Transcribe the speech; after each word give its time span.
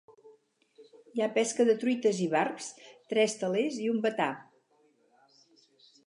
Hi 1.17 1.21
ha 1.25 1.33
pesca 1.33 1.65
de 1.67 1.75
truites 1.83 2.21
i 2.27 2.29
barbs, 2.31 2.69
tres 3.13 3.35
telers 3.41 3.77
i 3.83 3.91
un 3.97 4.01
batà. 4.07 4.31